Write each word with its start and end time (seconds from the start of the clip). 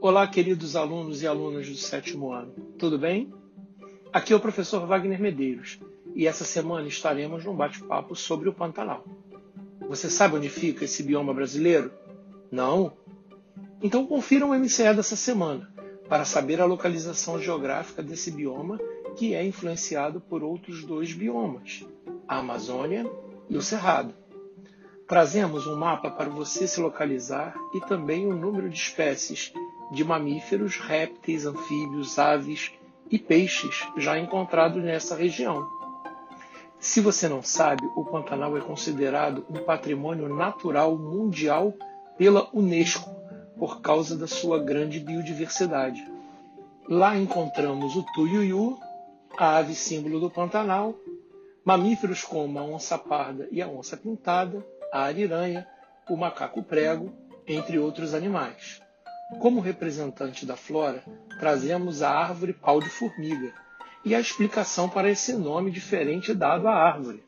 Olá, 0.00 0.28
queridos 0.28 0.76
alunos 0.76 1.22
e 1.22 1.26
alunas 1.26 1.68
do 1.68 1.74
sétimo 1.74 2.32
ano, 2.32 2.52
tudo 2.78 2.96
bem? 2.96 3.34
Aqui 4.12 4.32
é 4.32 4.36
o 4.36 4.40
professor 4.40 4.86
Wagner 4.86 5.20
Medeiros 5.20 5.80
e 6.14 6.24
essa 6.24 6.44
semana 6.44 6.86
estaremos 6.86 7.44
num 7.44 7.56
bate-papo 7.56 8.14
sobre 8.14 8.48
o 8.48 8.52
Pantanal. 8.52 9.04
Você 9.88 10.08
sabe 10.08 10.36
onde 10.36 10.48
fica 10.48 10.84
esse 10.84 11.02
bioma 11.02 11.34
brasileiro? 11.34 11.90
Não? 12.48 12.92
Então 13.82 14.06
confira 14.06 14.46
o 14.46 14.54
MCE 14.54 14.94
dessa 14.94 15.16
semana 15.16 15.68
para 16.08 16.24
saber 16.24 16.60
a 16.60 16.64
localização 16.64 17.42
geográfica 17.42 18.00
desse 18.00 18.30
bioma 18.30 18.78
que 19.16 19.34
é 19.34 19.44
influenciado 19.44 20.20
por 20.20 20.44
outros 20.44 20.84
dois 20.84 21.12
biomas, 21.12 21.84
a 22.28 22.38
Amazônia 22.38 23.04
e 23.50 23.56
o 23.56 23.62
Cerrado. 23.62 24.14
Trazemos 25.08 25.66
um 25.66 25.74
mapa 25.74 26.08
para 26.08 26.30
você 26.30 26.68
se 26.68 26.80
localizar 26.80 27.56
e 27.74 27.80
também 27.80 28.28
o 28.28 28.36
número 28.36 28.70
de 28.70 28.78
espécies 28.78 29.52
de 29.90 30.04
mamíferos, 30.04 30.76
répteis, 30.76 31.46
anfíbios, 31.46 32.18
aves 32.18 32.72
e 33.10 33.18
peixes 33.18 33.86
já 33.96 34.18
encontrados 34.18 34.82
nessa 34.82 35.16
região. 35.16 35.66
Se 36.78 37.00
você 37.00 37.28
não 37.28 37.42
sabe, 37.42 37.84
o 37.96 38.04
Pantanal 38.04 38.56
é 38.56 38.60
considerado 38.60 39.44
um 39.50 39.64
patrimônio 39.64 40.28
natural 40.28 40.96
mundial 40.96 41.74
pela 42.16 42.48
Unesco 42.52 43.10
por 43.58 43.80
causa 43.80 44.16
da 44.16 44.28
sua 44.28 44.62
grande 44.62 45.00
biodiversidade. 45.00 46.06
Lá 46.88 47.16
encontramos 47.16 47.96
o 47.96 48.04
tuiuiu, 48.14 48.78
a 49.36 49.56
ave 49.56 49.74
símbolo 49.74 50.20
do 50.20 50.30
Pantanal, 50.30 50.94
mamíferos 51.64 52.22
como 52.22 52.58
a 52.58 52.62
onça 52.62 52.96
parda 52.96 53.48
e 53.50 53.60
a 53.60 53.68
onça 53.68 53.96
pintada, 53.96 54.64
a 54.92 55.02
ariranha, 55.02 55.66
o 56.08 56.16
macaco 56.16 56.62
prego, 56.62 57.12
entre 57.46 57.78
outros 57.78 58.14
animais. 58.14 58.80
Como 59.36 59.60
representante 59.60 60.46
da 60.46 60.56
flora, 60.56 61.04
trazemos 61.38 62.02
a 62.02 62.10
árvore 62.10 62.54
pau 62.54 62.80
de 62.80 62.88
formiga 62.88 63.52
e 64.02 64.14
a 64.14 64.20
explicação 64.20 64.88
para 64.88 65.10
esse 65.10 65.34
nome 65.34 65.70
diferente 65.70 66.32
dado 66.32 66.66
à 66.66 66.72
árvore. 66.72 67.22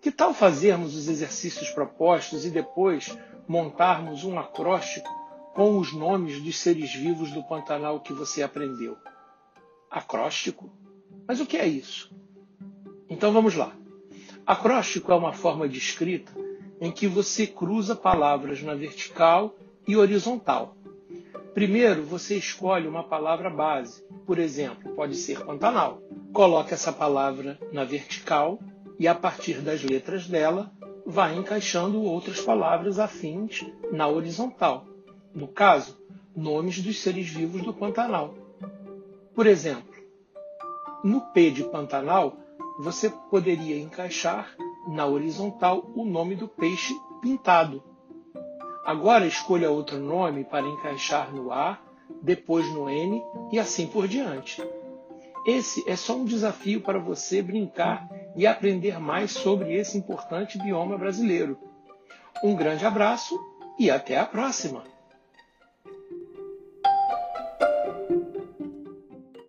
Que 0.00 0.12
tal 0.12 0.32
fazermos 0.32 0.94
os 0.94 1.08
exercícios 1.08 1.68
propostos 1.70 2.46
e 2.46 2.50
depois 2.50 3.18
montarmos 3.48 4.22
um 4.22 4.38
acróstico 4.38 5.08
com 5.52 5.76
os 5.78 5.92
nomes 5.92 6.40
dos 6.40 6.56
seres 6.56 6.94
vivos 6.94 7.32
do 7.32 7.42
Pantanal 7.42 7.98
que 8.00 8.12
você 8.12 8.42
aprendeu? 8.42 8.96
Acróstico? 9.90 10.70
Mas 11.26 11.40
o 11.40 11.46
que 11.46 11.56
é 11.56 11.66
isso? 11.66 12.14
Então 13.10 13.32
vamos 13.32 13.56
lá. 13.56 13.72
Acróstico 14.46 15.10
é 15.10 15.16
uma 15.16 15.32
forma 15.32 15.68
de 15.68 15.78
escrita 15.78 16.32
em 16.80 16.92
que 16.92 17.08
você 17.08 17.48
cruza 17.48 17.96
palavras 17.96 18.62
na 18.62 18.74
vertical 18.74 19.54
e 19.88 19.96
horizontal. 19.96 20.76
Primeiro, 21.54 22.04
você 22.04 22.36
escolhe 22.36 22.86
uma 22.86 23.02
palavra 23.02 23.48
base. 23.48 24.04
Por 24.26 24.38
exemplo, 24.38 24.94
pode 24.94 25.16
ser 25.16 25.44
Pantanal. 25.44 26.00
Coloque 26.32 26.74
essa 26.74 26.92
palavra 26.92 27.58
na 27.72 27.82
vertical 27.84 28.60
e, 28.98 29.08
a 29.08 29.14
partir 29.14 29.62
das 29.62 29.82
letras 29.82 30.28
dela, 30.28 30.70
vai 31.06 31.34
encaixando 31.34 32.02
outras 32.02 32.40
palavras 32.40 32.98
afins 32.98 33.64
na 33.90 34.06
horizontal. 34.06 34.86
No 35.34 35.48
caso, 35.48 35.98
nomes 36.36 36.82
dos 36.82 37.00
seres 37.00 37.26
vivos 37.28 37.62
do 37.62 37.72
Pantanal. 37.72 38.34
Por 39.34 39.46
exemplo, 39.46 39.94
no 41.02 41.22
P 41.32 41.50
de 41.50 41.64
Pantanal, 41.64 42.36
você 42.78 43.10
poderia 43.30 43.80
encaixar 43.80 44.54
na 44.86 45.06
horizontal 45.06 45.90
o 45.96 46.04
nome 46.04 46.36
do 46.36 46.46
peixe 46.46 46.94
pintado, 47.20 47.82
Agora 48.88 49.26
escolha 49.26 49.70
outro 49.70 49.98
nome 49.98 50.44
para 50.44 50.66
encaixar 50.66 51.30
no 51.30 51.52
A, 51.52 51.78
depois 52.22 52.72
no 52.72 52.88
N 52.88 53.22
e 53.52 53.58
assim 53.58 53.86
por 53.86 54.08
diante. 54.08 54.66
Esse 55.46 55.86
é 55.86 55.94
só 55.94 56.16
um 56.16 56.24
desafio 56.24 56.80
para 56.80 56.98
você 56.98 57.42
brincar 57.42 58.08
e 58.34 58.46
aprender 58.46 58.98
mais 58.98 59.32
sobre 59.32 59.74
esse 59.74 59.98
importante 59.98 60.56
bioma 60.56 60.96
brasileiro. 60.96 61.58
Um 62.42 62.56
grande 62.56 62.86
abraço 62.86 63.38
e 63.78 63.90
até 63.90 64.16
a 64.16 64.24
próxima! 64.24 64.82